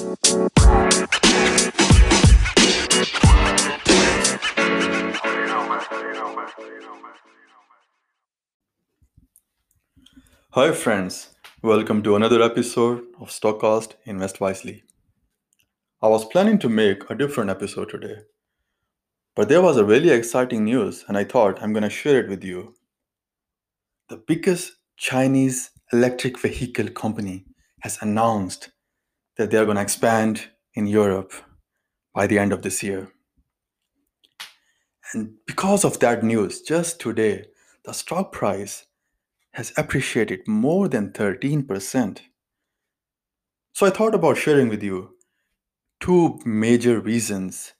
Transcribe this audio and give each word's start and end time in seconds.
Hi, 0.00 0.04
friends. 10.70 11.30
Welcome 11.62 12.04
to 12.04 12.14
another 12.14 12.40
episode 12.42 13.06
of 13.20 13.30
Stockcast 13.30 13.94
Invest 14.04 14.40
Wisely. 14.40 14.84
I 16.00 16.06
was 16.06 16.24
planning 16.26 16.60
to 16.60 16.68
make 16.68 17.10
a 17.10 17.16
different 17.16 17.50
episode 17.50 17.88
today, 17.88 18.18
but 19.34 19.48
there 19.48 19.62
was 19.62 19.78
a 19.78 19.84
really 19.84 20.10
exciting 20.10 20.64
news, 20.64 21.04
and 21.08 21.18
I 21.18 21.24
thought 21.24 21.60
I'm 21.60 21.72
going 21.72 21.82
to 21.82 21.90
share 21.90 22.20
it 22.20 22.28
with 22.28 22.44
you. 22.44 22.76
The 24.10 24.18
biggest 24.18 24.74
Chinese 24.96 25.70
electric 25.92 26.38
vehicle 26.38 26.90
company 26.90 27.46
has 27.80 27.98
announced 28.00 28.70
that 29.38 29.50
they 29.50 29.56
are 29.56 29.64
going 29.64 29.76
to 29.76 29.82
expand 29.82 30.48
in 30.74 30.86
Europe 30.86 31.32
by 32.12 32.26
the 32.26 32.38
end 32.38 32.52
of 32.52 32.62
this 32.62 32.82
year. 32.82 33.12
And 35.14 35.36
because 35.46 35.84
of 35.84 36.00
that 36.00 36.22
news, 36.22 36.60
just 36.60 37.00
today, 37.00 37.46
the 37.84 37.94
stock 37.94 38.32
price 38.32 38.84
has 39.52 39.72
appreciated 39.76 40.46
more 40.46 40.88
than 40.88 41.12
13%. 41.12 42.18
So 43.72 43.86
I 43.86 43.90
thought 43.90 44.14
about 44.14 44.36
sharing 44.36 44.68
with 44.68 44.82
you 44.82 45.14
two 46.00 46.38
major 46.44 47.00
reasons 47.00 47.72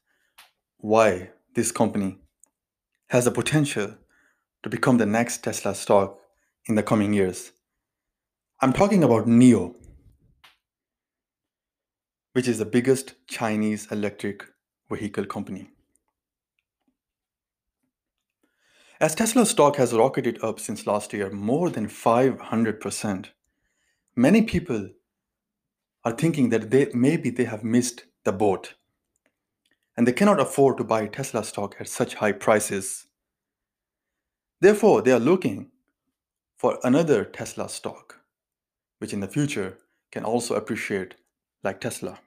why 0.79 1.31
this 1.55 1.73
company 1.73 2.19
has 3.09 3.25
the 3.25 3.31
potential 3.31 3.97
to 4.63 4.69
become 4.69 4.99
the 4.99 5.07
next 5.07 5.45
Tesla 5.45 5.75
stock 5.75 6.19
in 6.67 6.75
the 6.75 6.83
coming 6.83 7.13
years. 7.13 7.53
I'm 8.61 8.73
talking 8.73 9.05
about 9.05 9.27
NIO, 9.27 9.75
which 12.39 12.47
is 12.47 12.59
the 12.59 12.65
biggest 12.65 13.15
Chinese 13.27 13.91
electric 13.91 14.45
vehicle 14.89 15.25
company. 15.25 15.71
As 19.01 19.17
Tesla 19.17 19.45
stock 19.45 19.75
has 19.75 19.93
rocketed 19.93 20.39
up 20.41 20.61
since 20.61 20.87
last 20.87 21.13
year 21.13 21.31
more 21.33 21.69
than 21.69 21.89
500%, 21.89 23.27
many 24.15 24.43
people 24.43 24.91
are 26.05 26.13
thinking 26.13 26.51
that 26.51 26.71
they 26.71 26.87
maybe 26.95 27.29
they 27.31 27.43
have 27.43 27.65
missed 27.65 28.05
the 28.23 28.31
boat 28.31 28.75
and 29.97 30.07
they 30.07 30.13
cannot 30.13 30.39
afford 30.39 30.77
to 30.77 30.85
buy 30.85 31.09
Tesla 31.09 31.43
stock 31.43 31.75
at 31.81 31.89
such 31.89 32.15
high 32.15 32.31
prices. 32.47 33.09
Therefore, 34.61 35.03
they 35.03 35.11
are 35.11 35.29
looking 35.33 35.73
for 36.57 36.79
another 36.85 37.25
Tesla 37.25 37.69
stock, 37.69 38.21
which 39.01 39.13
in 39.13 39.19
the 39.19 39.35
future 39.37 39.79
can 40.13 40.23
also 40.23 40.55
appreciate 40.55 41.17
like 41.65 41.81
Tesla 41.81 42.21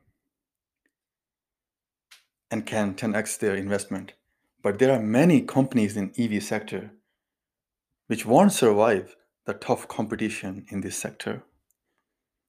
and 2.51 2.65
can 2.65 2.93
10x 2.93 3.39
their 3.39 3.55
investment. 3.55 4.13
But 4.61 4.77
there 4.77 4.91
are 4.91 5.01
many 5.01 5.41
companies 5.41 5.97
in 5.97 6.13
EV 6.19 6.43
sector 6.43 6.91
which 8.07 8.25
won't 8.25 8.51
survive 8.51 9.15
the 9.45 9.53
tough 9.53 9.87
competition 9.87 10.65
in 10.69 10.81
this 10.81 10.97
sector 10.97 11.43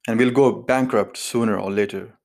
and 0.09 0.19
will 0.19 0.33
go 0.33 0.51
bankrupt 0.51 1.17
sooner 1.17 1.57
or 1.57 1.71
later. 1.71 2.19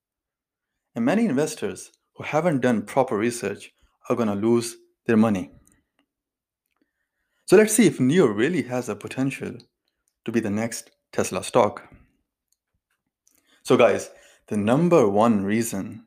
And 0.94 1.04
many 1.04 1.24
investors 1.24 1.92
who 2.16 2.24
haven't 2.24 2.60
done 2.60 2.82
proper 2.82 3.16
research 3.16 3.70
are 4.10 4.16
going 4.16 4.28
to 4.28 4.34
lose 4.34 4.76
their 5.06 5.16
money. 5.16 5.52
So 7.46 7.56
let's 7.56 7.72
see 7.72 7.86
if 7.86 7.98
NIO 7.98 8.34
really 8.34 8.62
has 8.62 8.88
a 8.88 8.96
potential 8.96 9.52
to 10.24 10.32
be 10.32 10.40
the 10.40 10.50
next 10.50 10.90
Tesla 11.12 11.42
stock. 11.44 11.88
So, 13.62 13.76
guys, 13.76 14.10
the 14.48 14.56
number 14.56 15.08
one 15.08 15.44
reason 15.44 16.04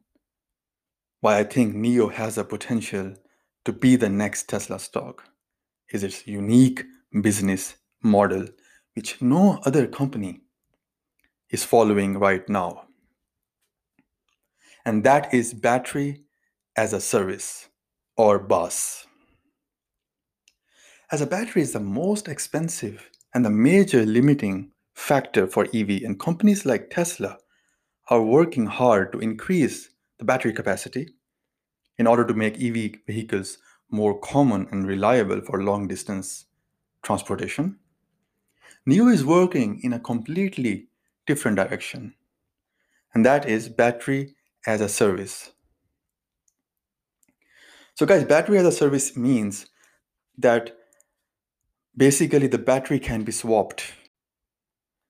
why 1.22 1.38
I 1.38 1.44
think 1.44 1.76
NIO 1.76 2.12
has 2.12 2.38
a 2.38 2.44
potential 2.44 3.14
to 3.66 3.72
be 3.72 3.96
the 3.96 4.10
next 4.10 4.50
Tesla 4.50 4.80
stock 4.80 5.24
is 5.92 6.04
its 6.04 6.28
unique 6.28 6.84
business 7.22 7.76
model, 8.02 8.48
which 8.96 9.22
no 9.22 9.60
other 9.64 9.86
company 9.86 10.42
is 11.52 11.64
following 11.64 12.18
right 12.18 12.48
now. 12.50 12.88
And 14.84 15.04
that 15.04 15.32
is 15.32 15.54
battery 15.54 16.24
as 16.76 16.92
a 16.92 17.00
service 17.00 17.70
or 18.18 18.40
BaaS. 18.40 19.06
As 21.12 21.22
a 21.22 21.28
battery 21.28 21.62
is 21.62 21.74
the 21.74 21.80
most 21.80 22.28
expensive 22.28 23.12
and 23.36 23.46
the 23.46 23.50
major 23.52 24.06
limiting 24.06 24.72
factor 24.96 25.46
for 25.46 25.68
EV, 25.74 26.02
and 26.04 26.20
companies 26.20 26.66
like 26.66 26.90
Tesla 26.90 27.38
are 28.10 28.24
working 28.24 28.66
hard 28.66 29.12
to 29.12 29.20
increase 29.20 29.91
the 30.22 30.26
battery 30.26 30.54
capacity 30.54 31.16
in 31.98 32.06
order 32.06 32.24
to 32.24 32.36
make 32.36 32.62
EV 32.62 33.02
vehicles 33.08 33.58
more 33.90 34.20
common 34.20 34.68
and 34.72 34.86
reliable 34.86 35.42
for 35.42 35.64
long 35.64 35.88
distance 35.88 36.46
transportation. 37.02 37.80
NIO 38.88 39.12
is 39.12 39.26
working 39.26 39.80
in 39.82 39.94
a 39.94 40.00
completely 40.00 40.90
different 41.26 41.58
direction, 41.58 42.14
and 43.16 43.26
that 43.26 43.50
is 43.50 43.68
battery 43.68 44.36
as 44.68 44.80
a 44.80 44.88
service. 44.88 45.54
So, 47.96 48.06
guys, 48.06 48.24
battery 48.24 48.60
as 48.60 48.68
a 48.68 48.72
service 48.72 49.18
means 49.18 49.66
that 50.38 50.78
basically 51.98 52.46
the 52.46 52.60
battery 52.60 53.00
can 53.00 53.24
be 53.24 53.32
swapped. 53.32 53.94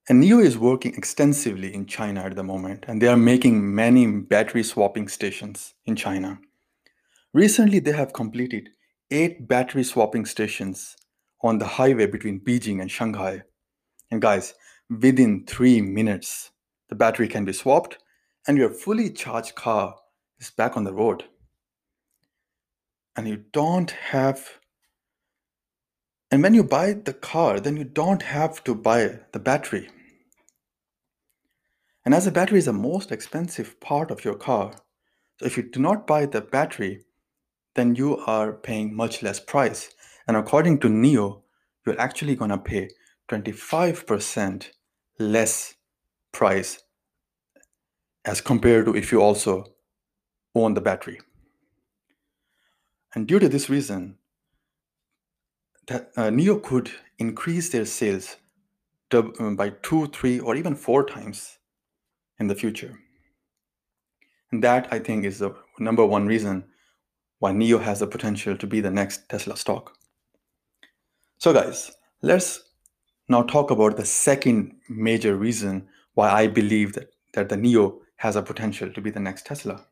And 0.10 0.24
NIO 0.24 0.44
is 0.44 0.58
working 0.58 0.96
extensively 0.96 1.74
in 1.74 1.86
China 1.86 2.22
at 2.22 2.36
the 2.36 2.44
moment, 2.44 2.86
and 2.88 3.02
they 3.02 3.08
are 3.08 3.18
making 3.18 3.76
many 3.76 4.08
battery 4.08 4.64
swapping 4.64 5.08
stations 5.08 5.74
in 5.86 5.96
China. 5.96 6.40
Recently, 7.34 7.80
they 7.80 7.94
have 7.94 8.14
completed 8.14 8.70
eight 9.12 9.48
battery 9.48 9.84
swapping 9.84 10.26
stations 10.26 10.96
on 11.42 11.60
the 11.60 11.66
highway 11.66 12.08
between 12.08 12.40
Beijing 12.40 12.82
and 12.82 12.90
Shanghai. 12.90 13.44
And 14.10 14.22
guys, 14.22 14.54
within 14.90 15.46
three 15.46 15.82
minutes, 15.82 16.52
the 16.90 16.96
battery 16.96 17.28
can 17.28 17.46
be 17.46 17.54
swapped 17.54 17.98
and 18.48 18.58
your 18.58 18.70
fully 18.70 19.10
charged 19.10 19.56
car 19.56 19.96
is 20.40 20.50
back 20.52 20.76
on 20.76 20.84
the 20.84 20.94
road. 20.94 21.26
And 23.16 23.28
you 23.28 23.44
don't 23.54 23.92
have, 23.92 24.60
and 26.31 26.42
when 26.42 26.53
you 26.53 26.64
buy 26.64 26.94
the 26.94 27.14
car, 27.14 27.59
then 27.59 27.75
you 27.75 27.84
don't 27.84 28.24
have 28.24 28.64
to 28.64 28.74
buy 28.74 29.19
the 29.34 29.40
battery. 29.40 29.90
And 32.06 32.16
as 32.16 32.25
the 32.25 32.31
battery 32.31 32.59
is 32.59 32.66
the 32.66 32.74
most 32.74 33.12
expensive 33.12 33.80
part 33.81 34.09
of 34.09 34.24
your 34.24 34.36
car, 34.36 34.74
so 35.38 35.46
if 35.46 35.58
you 35.58 35.64
do 35.64 35.81
not 35.81 36.08
buy 36.08 36.25
the 36.25 36.40
battery, 36.40 37.03
then 37.75 37.96
you 37.96 38.18
are 38.20 38.53
paying 38.53 38.96
much 38.96 39.22
less 39.22 39.40
price. 39.40 39.94
And 40.28 40.38
according 40.38 40.80
to 40.80 40.88
NIO, 40.88 41.41
you're 41.86 42.00
actually 42.00 42.36
going 42.36 42.52
to 42.52 42.58
pay 42.58 42.90
25% 43.30 44.70
less 45.20 45.75
price 46.31 46.81
as 48.24 48.40
compared 48.40 48.86
to 48.86 48.96
if 48.96 49.12
you 49.12 49.22
also 49.22 49.66
own 50.56 50.75
the 50.75 50.81
battery. 50.81 51.20
And 53.14 53.28
due 53.28 53.40
to 53.40 53.50
this 53.50 53.70
reason, 53.70 54.18
that 55.88 56.12
uh, 56.16 56.30
NIO 56.30 56.62
could 56.62 56.92
increase 57.18 57.69
their 57.69 57.86
sales 57.86 58.38
uh, 59.14 59.22
by 59.22 59.69
two, 59.81 60.08
three, 60.08 60.40
or 60.40 60.56
even 60.56 60.75
four 60.75 61.06
times 61.06 61.58
in 62.40 62.47
the 62.47 62.56
future. 62.56 63.00
And 64.52 64.64
that 64.64 64.88
I 64.91 65.00
think 65.00 65.25
is 65.25 65.40
the 65.40 65.56
number 65.80 66.06
one 66.06 66.28
reason 66.28 66.66
why 67.40 67.52
NIO 67.52 67.81
has 67.81 68.00
the 68.00 68.08
potential 68.08 68.56
to 68.58 68.68
be 68.68 68.81
the 68.81 68.91
next 68.91 69.28
Tesla 69.30 69.58
stock. 69.58 69.97
So, 71.38 71.53
guys, 71.53 71.91
let's 72.22 72.62
now 73.28 73.41
talk 73.44 73.72
about 73.72 73.97
the 73.97 74.06
second 74.06 74.75
major 74.90 75.36
reason 75.36 75.88
why 76.14 76.30
I 76.30 76.47
believe 76.47 76.94
that, 76.94 77.09
that 77.34 77.50
the 77.50 77.56
NIO 77.56 78.00
has 78.18 78.36
a 78.36 78.44
potential 78.44 78.91
to 78.91 79.02
be 79.02 79.09
the 79.09 79.20
next 79.20 79.46
Tesla. 79.46 79.85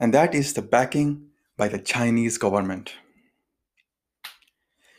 And 0.00 0.12
that 0.14 0.34
is 0.34 0.54
the 0.54 0.62
backing 0.62 1.28
by 1.56 1.68
the 1.68 1.78
Chinese 1.78 2.38
government. 2.38 2.94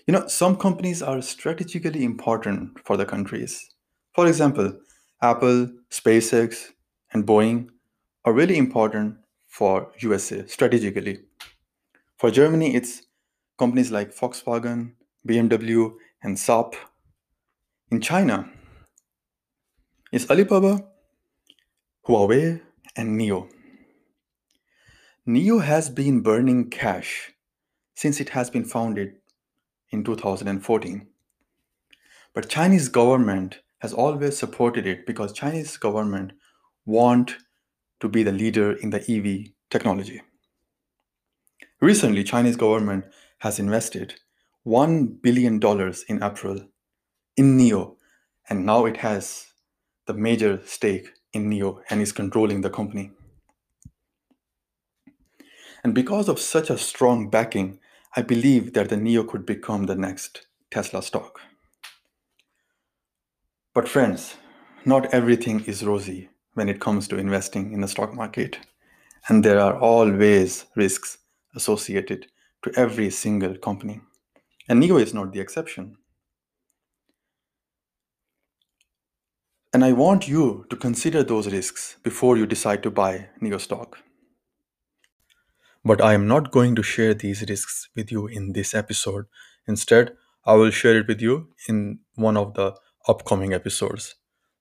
You 0.05 0.11
know, 0.11 0.27
some 0.27 0.57
companies 0.57 1.01
are 1.01 1.21
strategically 1.21 2.03
important 2.03 2.77
for 2.85 2.97
the 2.97 3.05
countries. 3.05 3.73
For 4.13 4.27
example, 4.27 4.77
Apple, 5.21 5.69
SpaceX, 5.89 6.71
and 7.13 7.25
Boeing 7.25 7.69
are 8.25 8.33
really 8.33 8.57
important 8.57 9.15
for 9.47 9.93
USA 9.99 10.45
strategically. 10.45 11.19
For 12.17 12.31
Germany, 12.31 12.75
it's 12.75 13.03
companies 13.57 13.91
like 13.91 14.13
Volkswagen, 14.13 14.91
BMW, 15.25 15.93
and 16.21 16.35
Saab. 16.35 16.75
In 17.89 18.01
China, 18.01 18.49
it's 20.11 20.29
Alibaba, 20.29 20.83
Huawei, 22.05 22.59
and 22.97 23.17
NIO. 23.17 23.47
NIO 25.25 25.63
has 25.63 25.89
been 25.89 26.19
burning 26.19 26.69
cash 26.69 27.31
since 27.95 28.19
it 28.19 28.29
has 28.29 28.49
been 28.49 28.65
founded 28.65 29.13
in 29.93 30.03
2014. 30.03 31.07
But 32.33 32.49
Chinese 32.49 32.89
government 32.89 33.59
has 33.79 33.93
always 33.93 34.37
supported 34.37 34.87
it 34.87 35.05
because 35.05 35.31
Chinese 35.31 35.77
government 35.77 36.33
want 36.85 37.37
to 37.99 38.09
be 38.09 38.23
the 38.23 38.31
leader 38.31 38.73
in 38.73 38.89
the 38.89 38.99
EV 38.99 39.53
technology. 39.69 40.21
Recently, 41.79 42.23
Chinese 42.23 42.55
government 42.55 43.05
has 43.39 43.59
invested 43.59 44.15
$1 44.65 45.21
billion 45.21 45.61
in 46.07 46.23
April 46.23 46.67
in 47.35 47.57
NIO, 47.57 47.95
and 48.49 48.65
now 48.65 48.85
it 48.85 48.97
has 48.97 49.47
the 50.05 50.13
major 50.13 50.61
stake 50.65 51.09
in 51.33 51.49
NIO 51.49 51.81
and 51.89 52.01
is 52.01 52.11
controlling 52.11 52.61
the 52.61 52.69
company. 52.69 53.11
And 55.83 55.93
because 55.93 56.29
of 56.29 56.39
such 56.39 56.69
a 56.69 56.77
strong 56.77 57.29
backing, 57.29 57.79
I 58.15 58.21
believe 58.21 58.73
that 58.73 58.89
the 58.89 58.95
NIO 58.95 59.27
could 59.27 59.43
become 59.43 59.85
the 59.85 59.95
next 59.95 60.45
Tesla 60.69 61.01
stock. 61.01 61.39
But 63.73 63.89
friends, 63.89 64.35
not 64.85 65.11
everything 65.11 65.63
is 65.65 65.83
rosy 65.83 66.29
when 66.53 66.69
it 66.69 66.79
comes 66.79 67.07
to 67.07 67.17
investing 67.17 67.73
in 67.73 67.81
the 67.81 67.87
stock 67.87 68.13
market. 68.13 68.59
And 69.27 69.43
there 69.43 69.59
are 69.59 69.79
always 69.79 70.65
risks 70.75 71.17
associated 71.55 72.27
to 72.61 72.71
every 72.75 73.09
single 73.09 73.57
company. 73.57 74.01
And 74.69 74.83
NIO 74.83 75.01
is 75.01 75.15
not 75.15 75.33
the 75.33 75.39
exception. 75.39 75.97
And 79.73 79.83
I 79.83 79.91
want 79.91 80.27
you 80.27 80.67
to 80.69 80.75
consider 80.75 81.23
those 81.23 81.51
risks 81.51 81.97
before 82.03 82.37
you 82.37 82.45
decide 82.45 82.83
to 82.83 82.91
buy 82.91 83.29
NIO 83.41 83.59
stock. 83.59 83.97
But 85.85 86.01
I 86.01 86.13
am 86.13 86.29
not 86.29 86.51
going 86.51 86.75
to 86.75 86.81
share 86.81 87.13
these 87.13 87.43
risks 87.49 87.89
with 87.93 88.09
you 88.09 88.25
in 88.25 88.53
this 88.53 88.73
episode. 88.73 89.25
Instead, 89.67 90.15
I 90.45 90.53
will 90.53 90.69
share 90.69 90.97
it 90.99 91.09
with 91.09 91.21
you 91.21 91.49
in 91.67 91.99
one 92.15 92.37
of 92.37 92.53
the 92.53 92.77
upcoming 93.05 93.53
episodes. 93.53 94.15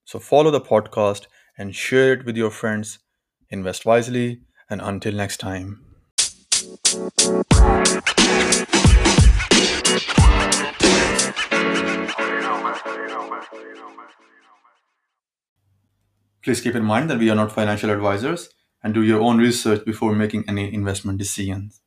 So 0.05 0.19
follow 0.19 0.51
the 0.51 0.61
podcast 0.61 1.27
and 1.57 1.77
share 1.77 2.13
it 2.15 2.25
with 2.27 2.37
your 2.37 2.51
friends. 2.51 2.99
Invest 3.51 3.87
wisely, 3.87 4.41
and 4.69 4.81
until 4.81 5.15
next 5.15 5.37
time. 5.37 5.85
Please 16.43 16.61
keep 16.61 16.75
in 16.75 16.85
mind 16.85 17.09
that 17.11 17.21
we 17.21 17.31
are 17.31 17.37
not 17.37 17.53
financial 17.53 17.91
advisors 17.91 18.49
and 18.83 18.95
do 18.95 19.03
your 19.03 19.21
own 19.21 19.39
research 19.39 19.85
before 19.85 20.15
making 20.15 20.47
any 20.49 20.75
investment 20.75 21.19
decisions. 21.19 21.82